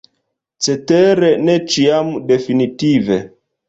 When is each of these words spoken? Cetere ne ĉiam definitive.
Cetere 0.67 1.31
ne 1.43 1.59
ĉiam 1.77 2.13
definitive. 2.35 3.25